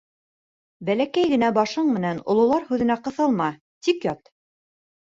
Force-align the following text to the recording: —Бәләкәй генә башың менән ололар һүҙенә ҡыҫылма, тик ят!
—Бәләкәй 0.89 1.29
генә 1.33 1.51
башың 1.59 1.93
менән 1.99 2.23
ололар 2.35 2.67
һүҙенә 2.73 2.99
ҡыҫылма, 3.07 3.55
тик 3.89 4.13
ят! 4.15 4.37